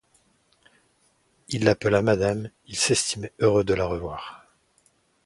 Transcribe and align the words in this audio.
Il 1.49 1.63
l'appela 1.63 2.01
madame; 2.01 2.49
il 2.65 2.75
s'estimait 2.75 3.33
heureux 3.39 3.63
de 3.63 3.75
la 3.75 3.85
revoir. 3.85 4.47